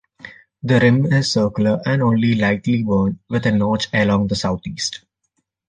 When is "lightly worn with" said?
2.33-3.45